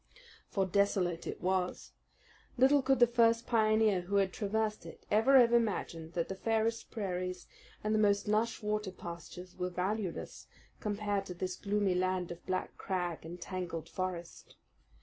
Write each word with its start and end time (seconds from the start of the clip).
For 0.49 0.65
desolate 0.65 1.27
it 1.27 1.41
was! 1.41 1.91
Little 2.57 2.81
could 2.81 2.97
the 2.97 3.05
first 3.05 3.45
pioneer 3.45 4.01
who 4.01 4.15
had 4.15 4.33
traversed 4.33 4.83
it 4.83 5.05
have 5.11 5.27
ever 5.27 5.55
imagined 5.55 6.13
that 6.13 6.27
the 6.27 6.33
fairest 6.33 6.89
prairies 6.89 7.45
and 7.83 7.93
the 7.93 7.99
most 7.99 8.27
lush 8.27 8.63
water 8.63 8.89
pastures 8.91 9.55
were 9.55 9.69
valueless 9.69 10.47
compared 10.79 11.27
to 11.27 11.35
this 11.35 11.55
gloomy 11.55 11.93
land 11.93 12.31
of 12.31 12.43
black 12.47 12.77
crag 12.79 13.23
and 13.23 13.39
tangled 13.41 13.87
forest. 13.87 14.55